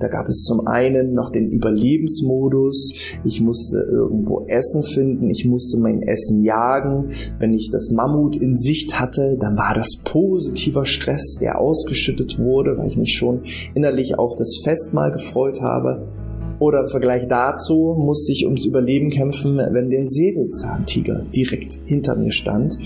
Da 0.00 0.08
gab 0.08 0.28
es 0.28 0.42
zum 0.42 0.66
einen 0.66 1.14
noch 1.14 1.30
den 1.30 1.48
Überlebensmodus. 1.48 2.92
Ich 3.24 3.40
musste 3.40 3.78
irgendwo 3.78 4.44
Essen 4.46 4.82
finden. 4.82 5.30
Ich 5.30 5.46
musste 5.46 5.78
mein 5.78 6.02
Essen 6.02 6.42
jagen. 6.42 7.10
Wenn 7.38 7.54
ich 7.54 7.70
das 7.70 7.90
Mammut 7.90 8.36
in 8.36 8.58
Sicht 8.58 9.00
hatte, 9.00 9.36
dann 9.38 9.56
war 9.56 9.72
das 9.74 9.96
positiver 10.04 10.84
Stress, 10.84 11.38
der 11.40 11.60
ausgeschüttet 11.60 12.38
wurde, 12.38 12.76
weil 12.76 12.88
ich 12.88 12.96
mich 12.98 13.16
schon 13.16 13.44
innerlich 13.74 14.18
auf 14.18 14.36
das 14.36 14.60
Festmahl 14.62 15.12
gefreut 15.12 15.62
habe. 15.62 16.08
Oder 16.58 16.82
im 16.82 16.88
Vergleich 16.88 17.26
dazu 17.28 17.96
musste 17.98 18.32
ich 18.32 18.44
ums 18.44 18.64
Überleben 18.64 19.10
kämpfen, 19.10 19.58
wenn 19.58 19.90
der 19.90 20.06
Säbelzahntiger 20.06 21.24
direkt 21.34 21.80
hinter 21.84 22.16
mir 22.16 22.32
stand 22.32 22.78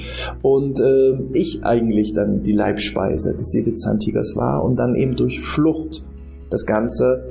und 0.43 0.81
äh, 0.81 1.19
ich 1.33 1.65
eigentlich 1.65 2.13
dann 2.13 2.43
die 2.43 2.53
Leibspeise 2.53 3.35
des 3.35 3.53
Säbelzahntigers 3.53 4.37
war 4.37 4.65
und 4.65 4.77
dann 4.77 4.95
eben 4.95 5.17
durch 5.17 5.41
Flucht 5.41 6.05
das 6.51 6.67
Ganze 6.67 7.27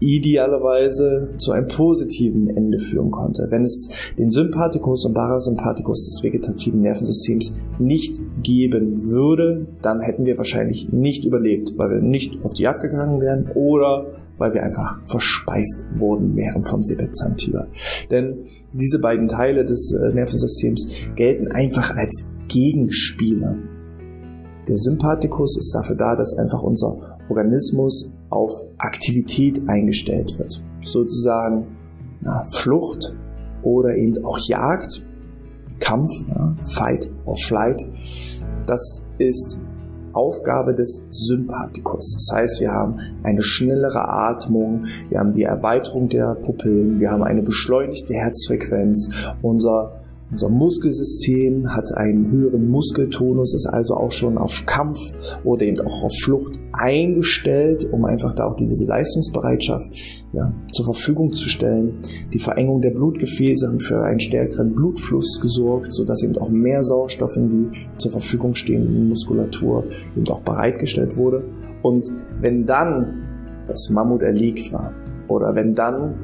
idealerweise 0.00 1.34
zu 1.38 1.52
einem 1.52 1.68
positiven 1.68 2.48
Ende 2.48 2.78
führen 2.78 3.10
konnte. 3.10 3.46
Wenn 3.50 3.64
es 3.64 3.88
den 4.18 4.30
Sympathikus 4.30 5.04
und 5.04 5.14
Parasympathikus 5.14 6.06
des 6.06 6.22
vegetativen 6.22 6.80
Nervensystems 6.80 7.66
nicht 7.78 8.20
geben 8.42 9.10
würde, 9.10 9.66
dann 9.82 10.00
hätten 10.00 10.26
wir 10.26 10.38
wahrscheinlich 10.38 10.92
nicht 10.92 11.24
überlebt, 11.24 11.74
weil 11.76 11.90
wir 11.90 12.00
nicht 12.00 12.38
auf 12.44 12.54
die 12.54 12.62
Jagd 12.62 12.82
gegangen 12.82 13.20
wären 13.20 13.50
oder 13.54 14.06
weil 14.38 14.54
wir 14.54 14.62
einfach 14.62 14.98
verspeist 15.06 15.86
worden 15.96 16.36
wären 16.36 16.64
vom 16.64 16.82
Säbelzahntiger. 16.82 17.68
Denn 18.10 18.44
diese 18.72 19.00
beiden 19.00 19.28
Teile 19.28 19.64
des 19.64 19.92
äh, 19.92 20.12
Nervensystems 20.12 20.92
gelten 21.16 21.48
einfach 21.50 21.96
als 21.96 22.28
Gegenspieler. 22.48 23.56
Der 24.68 24.76
Sympathikus 24.76 25.56
ist 25.56 25.74
dafür 25.74 25.96
da, 25.96 26.14
dass 26.14 26.36
einfach 26.36 26.62
unser 26.62 27.18
Organismus 27.28 28.12
auf 28.30 28.52
Aktivität 28.78 29.68
eingestellt 29.68 30.38
wird. 30.38 30.62
Sozusagen 30.84 31.66
na, 32.20 32.46
Flucht 32.50 33.14
oder 33.62 33.96
eben 33.96 34.24
auch 34.24 34.38
Jagd, 34.38 35.04
Kampf, 35.80 36.10
ja, 36.28 36.56
Fight 36.64 37.10
or 37.24 37.36
Flight. 37.36 37.82
Das 38.66 39.06
ist 39.18 39.60
Aufgabe 40.12 40.74
des 40.74 41.06
Sympathikus. 41.10 42.14
Das 42.14 42.36
heißt, 42.36 42.60
wir 42.60 42.72
haben 42.72 42.98
eine 43.22 43.42
schnellere 43.42 44.08
Atmung, 44.08 44.86
wir 45.08 45.20
haben 45.20 45.32
die 45.32 45.44
Erweiterung 45.44 46.08
der 46.08 46.34
Pupillen, 46.34 46.98
wir 46.98 47.10
haben 47.10 47.22
eine 47.22 47.42
beschleunigte 47.42 48.14
Herzfrequenz, 48.14 49.10
unser 49.42 49.97
unser 50.30 50.50
Muskelsystem 50.50 51.74
hat 51.74 51.90
einen 51.96 52.30
höheren 52.30 52.68
Muskeltonus, 52.68 53.54
ist 53.54 53.66
also 53.66 53.94
auch 53.94 54.12
schon 54.12 54.36
auf 54.36 54.66
Kampf 54.66 54.98
oder 55.42 55.62
eben 55.62 55.80
auch 55.80 56.04
auf 56.04 56.12
Flucht 56.22 56.58
eingestellt, 56.72 57.88
um 57.90 58.04
einfach 58.04 58.34
da 58.34 58.44
auch 58.44 58.56
diese 58.56 58.84
Leistungsbereitschaft 58.84 59.90
ja, 60.32 60.52
zur 60.72 60.84
Verfügung 60.84 61.32
zu 61.32 61.48
stellen. 61.48 61.98
Die 62.32 62.38
Verengung 62.38 62.82
der 62.82 62.90
Blutgefäße 62.90 63.66
haben 63.66 63.80
für 63.80 64.02
einen 64.02 64.20
stärkeren 64.20 64.74
Blutfluss 64.74 65.40
gesorgt, 65.40 65.92
sodass 65.92 66.22
eben 66.22 66.36
auch 66.36 66.50
mehr 66.50 66.84
Sauerstoff 66.84 67.36
in 67.36 67.48
die 67.48 67.78
zur 67.96 68.12
Verfügung 68.12 68.54
stehende 68.54 68.90
Muskulatur 68.90 69.84
eben 70.16 70.28
auch 70.28 70.42
bereitgestellt 70.42 71.16
wurde. 71.16 71.42
Und 71.82 72.10
wenn 72.40 72.66
dann 72.66 73.24
das 73.66 73.88
Mammut 73.90 74.22
erlegt 74.22 74.72
war 74.72 74.92
oder 75.28 75.54
wenn 75.54 75.74
dann 75.74 76.14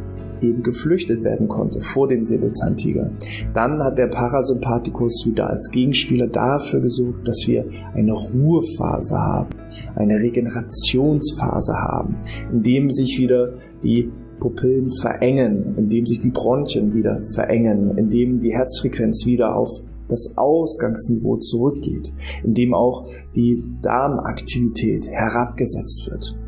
eben 0.48 0.62
geflüchtet 0.62 1.22
werden 1.24 1.48
konnte 1.48 1.80
vor 1.80 2.08
dem 2.08 2.24
Säbelzahntiger. 2.24 3.10
Dann 3.52 3.82
hat 3.82 3.98
der 3.98 4.08
Parasympathikus 4.08 5.24
wieder 5.26 5.50
als 5.50 5.70
Gegenspieler 5.70 6.26
dafür 6.26 6.80
gesorgt, 6.80 7.26
dass 7.26 7.44
wir 7.46 7.64
eine 7.94 8.12
Ruhephase 8.12 9.16
haben, 9.16 9.50
eine 9.96 10.16
Regenerationsphase 10.16 11.74
haben, 11.74 12.16
in 12.52 12.62
dem 12.62 12.90
sich 12.90 13.18
wieder 13.18 13.54
die 13.82 14.10
Pupillen 14.40 14.90
verengen, 15.00 15.74
in 15.78 15.88
dem 15.88 16.06
sich 16.06 16.20
die 16.20 16.30
Bronchien 16.30 16.92
wieder 16.92 17.22
verengen, 17.34 17.96
in 17.96 18.10
dem 18.10 18.40
die 18.40 18.52
Herzfrequenz 18.52 19.24
wieder 19.26 19.56
auf 19.56 19.70
das 20.08 20.34
Ausgangsniveau 20.36 21.38
zurückgeht, 21.38 22.12
in 22.44 22.54
dem 22.54 22.74
auch 22.74 23.08
die 23.34 23.62
Darmaktivität 23.82 25.08
herabgesetzt 25.10 26.08
wird. 26.10 26.43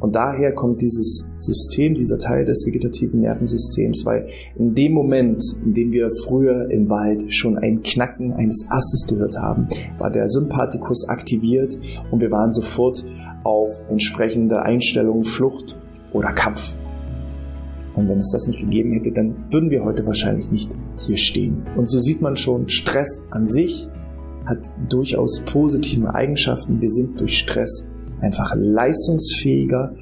Und 0.00 0.16
daher 0.16 0.52
kommt 0.54 0.80
dieses 0.80 1.28
System, 1.38 1.94
dieser 1.94 2.18
Teil 2.18 2.44
des 2.44 2.66
vegetativen 2.66 3.20
Nervensystems, 3.20 4.04
weil 4.04 4.26
in 4.56 4.74
dem 4.74 4.92
Moment, 4.92 5.42
in 5.64 5.74
dem 5.74 5.92
wir 5.92 6.10
früher 6.24 6.70
im 6.70 6.88
Wald 6.88 7.32
schon 7.32 7.58
ein 7.58 7.82
Knacken 7.82 8.32
eines 8.32 8.66
Astes 8.70 9.06
gehört 9.06 9.38
haben, 9.38 9.68
war 9.98 10.10
der 10.10 10.26
Sympathikus 10.26 11.08
aktiviert 11.08 11.76
und 12.10 12.20
wir 12.20 12.30
waren 12.30 12.52
sofort 12.52 13.04
auf 13.44 13.70
entsprechende 13.90 14.62
Einstellungen 14.62 15.24
Flucht 15.24 15.78
oder 16.12 16.32
Kampf. 16.32 16.74
Und 17.94 18.08
wenn 18.08 18.18
es 18.18 18.30
das 18.32 18.46
nicht 18.46 18.60
gegeben 18.60 18.92
hätte, 18.92 19.12
dann 19.12 19.34
würden 19.50 19.70
wir 19.70 19.84
heute 19.84 20.06
wahrscheinlich 20.06 20.50
nicht 20.50 20.70
hier 20.98 21.16
stehen. 21.16 21.66
Und 21.76 21.88
so 21.88 21.98
sieht 21.98 22.22
man 22.22 22.36
schon, 22.36 22.68
Stress 22.68 23.26
an 23.30 23.46
sich 23.46 23.88
hat 24.46 24.64
durchaus 24.88 25.40
positive 25.44 26.14
Eigenschaften. 26.14 26.80
Wir 26.80 26.88
sind 26.88 27.20
durch 27.20 27.38
Stress 27.38 27.89
einfach 28.20 28.54
leistungsfähiger, 28.56 29.94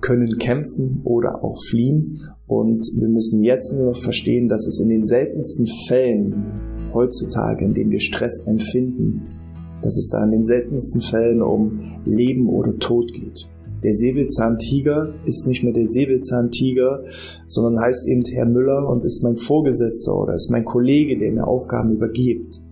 können 0.00 0.38
kämpfen 0.38 1.00
oder 1.04 1.42
auch 1.42 1.58
fliehen. 1.68 2.18
Und 2.46 2.86
wir 2.96 3.08
müssen 3.08 3.42
jetzt 3.42 3.72
nur 3.74 3.92
noch 3.92 4.02
verstehen, 4.02 4.48
dass 4.48 4.66
es 4.66 4.80
in 4.80 4.88
den 4.88 5.04
seltensten 5.04 5.66
Fällen 5.88 6.90
heutzutage, 6.92 7.64
in 7.64 7.74
denen 7.74 7.90
wir 7.90 8.00
Stress 8.00 8.46
empfinden, 8.46 9.22
dass 9.82 9.96
es 9.96 10.08
da 10.10 10.24
in 10.24 10.30
den 10.30 10.44
seltensten 10.44 11.02
Fällen 11.02 11.42
um 11.42 11.80
Leben 12.04 12.48
oder 12.48 12.78
Tod 12.78 13.12
geht. 13.12 13.48
der 13.82 13.92
Säbelzahntiger 13.92 15.14
ist 15.26 15.46
nicht 15.46 15.62
mehr 15.62 15.72
der 15.72 15.86
Säbelzahntiger, 15.86 17.04
sondern 17.46 17.82
heißt 17.84 18.08
eben 18.08 18.24
Herr 18.24 18.46
Müller 18.46 18.88
und 18.88 19.04
ist 19.04 19.22
mein 19.22 19.36
Vorgesetzter 19.36 20.16
oder 20.16 20.34
ist 20.34 20.50
mein 20.50 20.64
Kollege, 20.64 21.18
der 21.18 21.32
mir 21.32 21.46
Aufgaben 21.46 21.92
übergibt. 21.92 22.62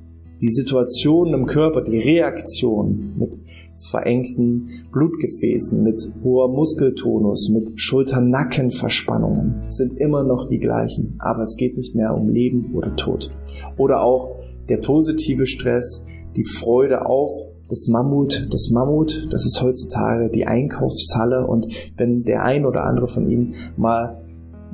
Die 0.40 0.48
Situation 0.48 1.32
im 1.32 1.46
Körper, 1.46 1.82
die 1.82 1.98
Reaktion 1.98 3.14
mit 3.16 3.38
verengten 3.78 4.68
Blutgefäßen, 4.92 5.82
mit 5.82 6.12
hoher 6.22 6.48
Muskeltonus, 6.48 7.50
mit 7.50 7.72
Schulter-Nacken-Verspannungen 7.80 9.62
sind 9.68 9.94
immer 9.94 10.24
noch 10.24 10.48
die 10.48 10.58
gleichen, 10.58 11.16
aber 11.18 11.42
es 11.42 11.56
geht 11.56 11.76
nicht 11.76 11.94
mehr 11.94 12.14
um 12.14 12.28
Leben 12.28 12.74
oder 12.74 12.96
Tod. 12.96 13.30
Oder 13.76 14.02
auch 14.02 14.36
der 14.68 14.78
positive 14.78 15.46
Stress, 15.46 16.06
die 16.36 16.44
Freude 16.44 17.06
auf 17.06 17.30
das 17.68 17.88
Mammut, 17.88 18.46
das 18.50 18.70
Mammut, 18.70 19.28
das 19.30 19.46
ist 19.46 19.62
heutzutage 19.62 20.30
die 20.30 20.46
Einkaufshalle. 20.46 21.46
Und 21.46 21.66
wenn 21.96 22.22
der 22.24 22.42
ein 22.44 22.66
oder 22.66 22.84
andere 22.84 23.08
von 23.08 23.28
Ihnen 23.28 23.54
mal 23.76 24.22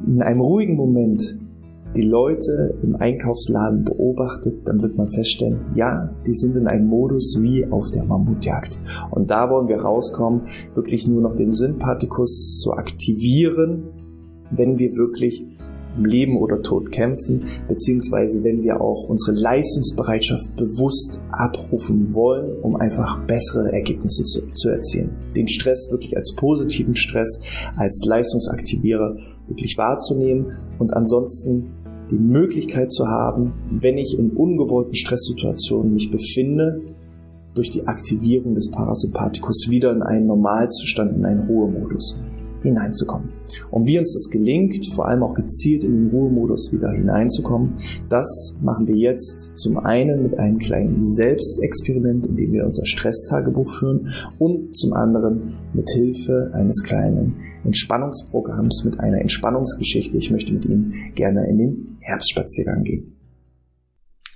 in 0.07 0.23
einem 0.23 0.41
ruhigen 0.41 0.77
Moment 0.77 1.39
die 1.97 2.03
Leute 2.03 2.75
im 2.83 2.97
Einkaufsladen 2.97 3.85
beobachtet, 3.85 4.67
dann 4.67 4.81
wird 4.81 4.97
man 4.97 5.09
feststellen, 5.09 5.67
ja, 5.75 6.15
die 6.27 6.33
sind 6.33 6.57
in 6.57 6.67
einem 6.67 6.87
Modus 6.87 7.39
wie 7.41 7.67
auf 7.67 7.91
der 7.91 8.05
Mammutjagd. 8.05 8.79
Und 9.11 9.31
da 9.31 9.51
wollen 9.51 9.69
wir 9.69 9.81
rauskommen, 9.81 10.43
wirklich 10.75 11.09
nur 11.09 11.21
noch 11.21 11.35
den 11.35 11.55
Sympathikus 11.55 12.61
zu 12.63 12.73
aktivieren, 12.73 13.89
wenn 14.51 14.79
wir 14.79 14.97
wirklich 14.97 15.45
um 15.97 16.05
Leben 16.05 16.37
oder 16.39 16.63
Tod 16.63 16.93
kämpfen, 16.93 17.45
beziehungsweise 17.69 18.43
wenn 18.45 18.63
wir 18.63 18.81
auch 18.81 19.09
unsere 19.09 19.37
Leistungsbereitschaft 19.37 20.57
bewusst 20.57 21.23
abrufen 21.33 22.15
wollen, 22.15 22.61
um 22.63 22.77
einfach 22.77 23.25
bessere 23.27 23.73
Ergebnisse 23.73 24.25
zu, 24.25 24.51
zu 24.53 24.71
erzielen. 24.71 25.17
Den 25.35 25.49
Stress 25.49 25.91
wirklich 25.91 26.17
als 26.17 26.35
positiven 26.35 26.95
Stress, 26.95 27.43
als 27.77 28.05
Leistungsaktivierer 28.07 29.17
wirklich 29.47 29.77
wahrzunehmen 29.79 30.53
und 30.79 30.95
ansonsten 30.95 31.73
die 32.11 32.19
Möglichkeit 32.19 32.91
zu 32.91 33.07
haben, 33.07 33.53
wenn 33.71 33.99
ich 33.99 34.19
in 34.19 34.31
ungewollten 34.31 34.95
Stresssituationen 34.95 35.93
mich 35.93 36.11
befinde, 36.11 36.83
durch 37.55 37.71
die 37.71 37.87
Aktivierung 37.87 38.55
des 38.55 38.71
Parasympathikus 38.71 39.69
wieder 39.71 39.91
in 39.93 40.03
einen 40.03 40.27
Normalzustand, 40.27 41.17
in 41.17 41.25
einen 41.25 41.47
Ruhemodus 41.47 42.21
hineinzukommen. 42.63 43.31
Und 43.71 43.87
wie 43.87 43.99
uns 43.99 44.13
das 44.13 44.31
gelingt, 44.31 44.87
vor 44.95 45.09
allem 45.09 45.23
auch 45.23 45.35
gezielt 45.35 45.85
in 45.85 45.93
den 45.93 46.11
Ruhemodus 46.11 46.73
wieder 46.73 46.91
hineinzukommen, 46.93 47.75
das 48.09 48.59
machen 48.63 48.87
wir 48.87 48.97
jetzt 48.97 49.57
zum 49.59 49.79
einen 49.79 50.23
mit 50.23 50.39
einem 50.39 50.59
kleinen 50.59 51.03
Selbstexperiment, 51.03 52.27
in 52.27 52.37
dem 52.37 52.53
wir 52.53 52.67
unser 52.67 52.85
Stresstagebuch 52.87 53.71
führen 53.79 54.09
und 54.39 54.77
zum 54.77 54.93
anderen 54.93 55.55
mit 55.73 55.89
Hilfe 55.91 56.51
eines 56.55 56.83
kleinen 56.83 57.37
Entspannungsprogramms 57.65 58.85
mit 58.85 59.01
einer 59.01 59.21
Entspannungsgeschichte. 59.21 60.19
Ich 60.19 60.31
möchte 60.31 60.53
mit 60.53 60.65
Ihnen 60.65 60.93
gerne 61.15 61.49
in 61.49 61.59
den 61.59 61.97
Herbstspaziergang 62.01 62.85
gehen. 62.85 63.17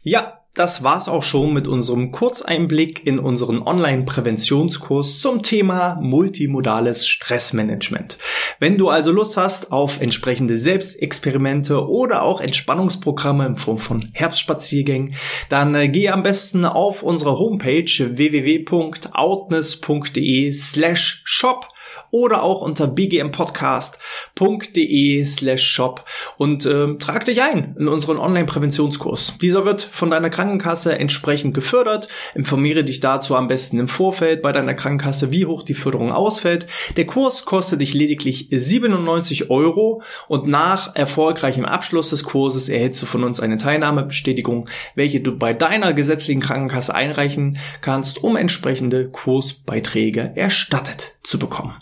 Ja, 0.02 0.43
das 0.54 0.82
war's 0.84 1.08
auch 1.08 1.24
schon 1.24 1.52
mit 1.52 1.66
unserem 1.66 2.12
Kurzeinblick 2.12 3.04
in 3.06 3.18
unseren 3.18 3.60
Online-Präventionskurs 3.60 5.18
zum 5.20 5.42
Thema 5.42 5.98
multimodales 6.00 7.08
Stressmanagement. 7.08 8.16
Wenn 8.60 8.78
du 8.78 8.88
also 8.88 9.10
Lust 9.10 9.36
hast 9.36 9.72
auf 9.72 10.00
entsprechende 10.00 10.56
Selbstexperimente 10.56 11.88
oder 11.88 12.22
auch 12.22 12.40
Entspannungsprogramme 12.40 13.46
in 13.46 13.56
Form 13.56 13.78
von 13.78 14.10
Herbstspaziergängen, 14.12 15.16
dann 15.48 15.74
äh, 15.74 15.88
geh 15.88 16.10
am 16.10 16.22
besten 16.22 16.64
auf 16.64 17.02
unsere 17.02 17.36
Homepage 17.38 17.84
www.outness.de 17.84 20.52
slash 20.52 21.22
shop 21.24 21.73
oder 22.10 22.42
auch 22.42 22.60
unter 22.60 22.86
bgmpodcast.de 22.86 25.24
slash 25.24 25.62
shop 25.62 26.04
und 26.36 26.66
äh, 26.66 26.94
trag 26.98 27.24
dich 27.24 27.40
ein 27.42 27.74
in 27.78 27.88
unseren 27.88 28.18
Online-Präventionskurs. 28.18 29.38
Dieser 29.40 29.64
wird 29.64 29.82
von 29.82 30.10
deiner 30.10 30.30
Krankenkasse 30.30 30.98
entsprechend 30.98 31.54
gefördert. 31.54 32.08
Informiere 32.34 32.84
dich 32.84 33.00
dazu 33.00 33.36
am 33.36 33.48
besten 33.48 33.78
im 33.78 33.88
Vorfeld 33.88 34.42
bei 34.42 34.52
deiner 34.52 34.74
Krankenkasse, 34.74 35.30
wie 35.30 35.46
hoch 35.46 35.62
die 35.62 35.74
Förderung 35.74 36.12
ausfällt. 36.12 36.66
Der 36.96 37.06
Kurs 37.06 37.44
kostet 37.44 37.80
dich 37.80 37.94
lediglich 37.94 38.48
97 38.50 39.50
Euro 39.50 40.02
und 40.28 40.46
nach 40.46 40.94
erfolgreichem 40.94 41.64
Abschluss 41.64 42.10
des 42.10 42.24
Kurses 42.24 42.68
erhältst 42.68 43.02
du 43.02 43.06
von 43.06 43.24
uns 43.24 43.40
eine 43.40 43.56
Teilnahmebestätigung, 43.56 44.68
welche 44.94 45.20
du 45.20 45.36
bei 45.36 45.52
deiner 45.52 45.92
gesetzlichen 45.92 46.40
Krankenkasse 46.40 46.94
einreichen 46.94 47.58
kannst, 47.80 48.22
um 48.22 48.36
entsprechende 48.36 49.08
Kursbeiträge 49.08 50.32
erstattet 50.34 51.14
zu 51.22 51.38
bekommen. 51.38 51.74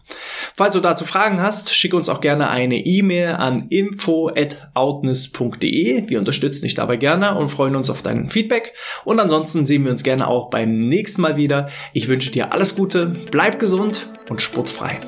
Falls 0.55 0.75
du 0.75 0.81
dazu 0.81 1.05
Fragen 1.05 1.41
hast, 1.41 1.75
schick 1.75 1.95
uns 1.95 2.09
auch 2.09 2.21
gerne 2.21 2.51
eine 2.51 2.77
E-Mail 2.77 3.35
an 3.35 3.67
info@outness.de. 3.69 6.09
Wir 6.09 6.19
unterstützen 6.19 6.65
dich 6.65 6.75
dabei 6.75 6.97
gerne 6.97 7.37
und 7.37 7.49
freuen 7.49 7.77
uns 7.77 7.91
auf 7.91 8.03
dein 8.03 8.29
Feedback. 8.29 8.75
Und 9.05 9.21
ansonsten 9.21 9.67
sehen 9.67 9.85
wir 9.85 9.91
uns 9.91 10.03
gerne 10.03 10.29
auch 10.29 10.51
beim 10.51 10.73
nächsten 10.73 11.23
Mal 11.23 11.37
wieder. 11.37 11.69
Ich 11.93 12.09
wünsche 12.09 12.31
dir 12.31 12.53
alles 12.53 12.77
Gute, 12.77 13.15
bleib 13.31 13.59
gesund 13.59 14.09
und 14.29 14.43
sportfrei. 14.43 15.01